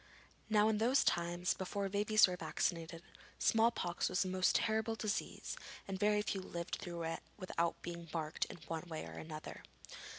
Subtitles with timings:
[0.49, 3.03] Now in those times, before babies were vaccinated,
[3.37, 5.55] small pox was a most terrible disease
[5.87, 9.61] and very few lived through it without being marked in one way or another.